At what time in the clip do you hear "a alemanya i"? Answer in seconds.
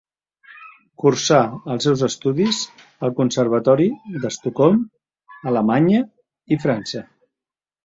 5.37-6.61